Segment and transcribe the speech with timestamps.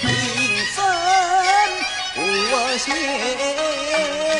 [0.00, 0.08] 平
[0.74, 0.82] 生
[2.16, 4.33] 无限。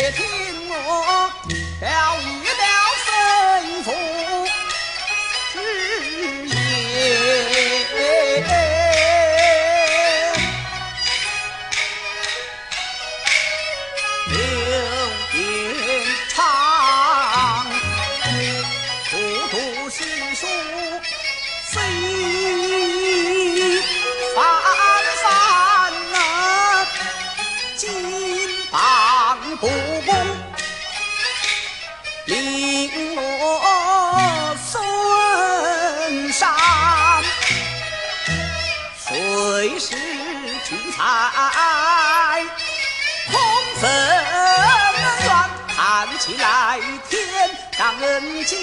[0.00, 0.24] 且听
[0.68, 0.72] 我
[1.80, 1.88] 表
[2.20, 2.62] 一表
[3.04, 3.08] 身
[3.82, 3.86] 份
[5.52, 5.54] 之
[6.46, 6.52] 言
[14.28, 14.38] 刘
[15.34, 15.40] 言
[16.28, 16.36] 长
[19.10, 19.12] 不
[19.50, 19.96] 读诗
[20.36, 20.46] 书
[29.60, 30.14] 不公，
[32.26, 36.48] 令我孙山
[38.96, 39.96] 谁是
[40.64, 40.98] 群才，
[43.32, 43.34] 空
[43.80, 43.82] 坟
[45.26, 45.76] 乱，看
[46.20, 46.78] 起来
[47.10, 47.18] 天
[47.76, 48.56] 上人间。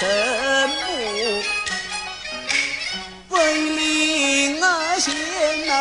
[0.00, 0.08] 今生
[0.70, 0.80] 母
[3.28, 5.12] 为灵儿贤
[5.66, 5.76] 能，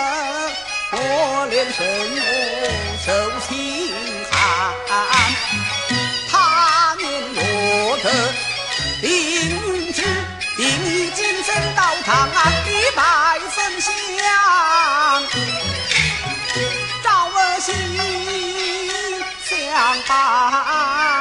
[0.92, 1.78] 我连生
[2.10, 2.20] 母
[3.06, 3.08] 受
[3.48, 3.48] 清
[4.30, 4.34] 寒。
[6.30, 6.34] 他
[6.98, 7.40] 年落
[8.04, 8.06] 得
[9.04, 9.08] 凌
[9.74, 9.98] 云志，
[10.58, 12.38] 定义今生到长安
[12.68, 13.90] 一拜分享，
[17.02, 17.74] 赵儿心
[19.46, 19.56] 相
[20.10, 21.19] 伴。